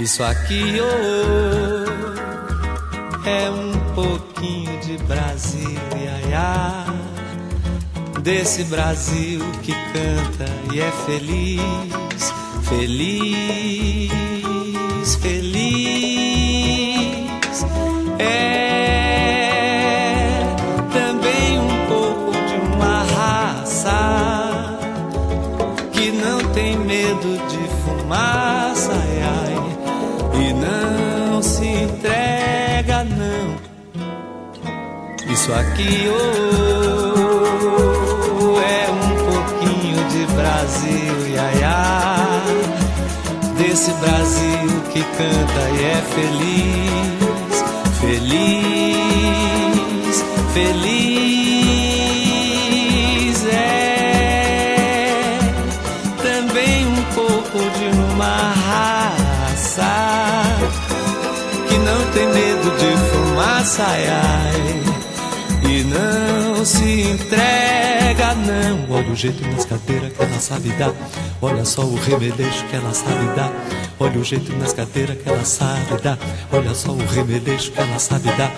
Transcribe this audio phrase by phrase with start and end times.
[0.00, 1.84] Isso aqui oh,
[3.28, 6.86] é um pouquinho de Brasil, iaiá.
[8.22, 12.32] Desse Brasil que canta e é feliz,
[12.62, 14.12] feliz,
[15.16, 16.48] feliz.
[18.20, 18.54] É
[20.92, 24.78] também um pouco de uma raça
[25.92, 28.67] que não tem medo de fumaça,
[35.40, 36.16] Isso aqui oh,
[38.60, 42.42] é um pouquinho de Brasil, iaiá.
[43.56, 47.54] Desse Brasil que canta e é feliz,
[48.00, 48.96] feliz,
[50.54, 51.78] feliz.
[53.46, 55.38] É
[56.20, 59.94] também um pouco de uma raça
[61.68, 64.88] que não tem medo de fumaça, ai,
[65.84, 68.96] não se entrega, não.
[68.96, 70.92] Olha o jeito nas cadeiras que ela sabe dar.
[71.40, 73.52] Olha só o remeleixo que ela sabe dar.
[74.00, 76.18] Olha o jeito nas cadeiras que ela sabe dar.
[76.52, 78.52] Olha só o remeleixo que ela sabe dar.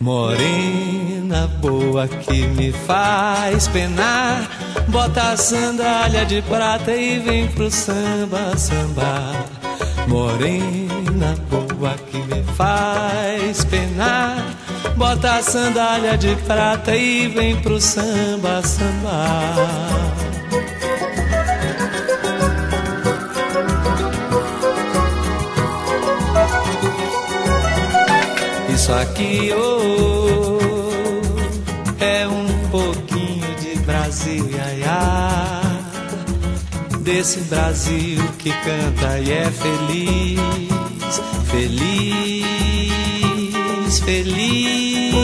[0.00, 4.48] Morena boa que me faz penar.
[4.88, 9.46] Bota a sandália de prata e vem pro samba, samba.
[10.06, 14.43] Morena boa que me faz penar.
[14.96, 20.04] Bota a sandália de prata e vem pro samba, samba.
[28.72, 30.58] Isso aqui oh,
[31.98, 35.62] é um pouquinho de Brasil, iaiá.
[37.00, 40.40] Desse Brasil que canta e é feliz,
[41.50, 42.93] feliz,
[44.00, 45.14] feliz.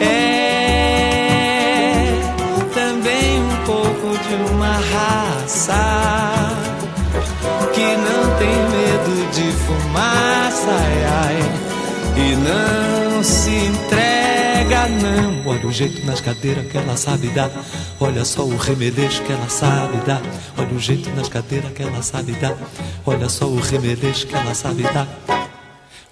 [0.00, 0.48] É
[2.74, 6.52] também um pouco de uma raça
[7.74, 11.38] que não tem medo de fumaça, ai, ai,
[12.16, 15.46] e não se entrega, não.
[15.46, 17.50] Olha o jeito nas cadeiras que ela sabe dar.
[18.00, 20.22] Olha só o remeleixo que ela sabe dar.
[20.56, 22.56] Olha o jeito nas cadeiras que ela sabe dar.
[23.06, 25.37] Olha só o remeleixo que ela sabe dar.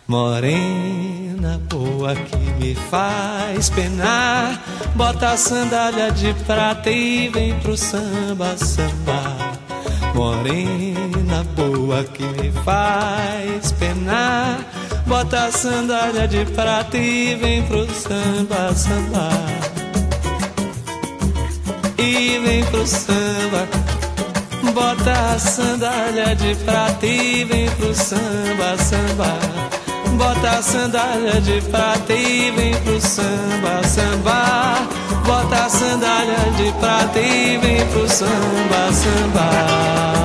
[0.08, 4.62] Morena boa que me faz penar.
[4.94, 9.36] Bota a sandália de prata e vem pro samba, samba.
[10.14, 14.64] Morena boa que me faz penar.
[15.08, 19.28] Bota a sandália de prata e vem pro samba, samba.
[21.98, 23.68] E vem pro samba.
[24.72, 29.75] Bota a sandália de prata e vem pro samba, samba.
[30.16, 34.88] Bota a sandália de prata e vem pro samba, samba.
[35.26, 40.15] Bota a sandália de prata e vem pro samba, samba.